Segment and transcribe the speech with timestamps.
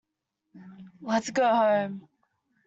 [0.99, 2.07] Let's go home.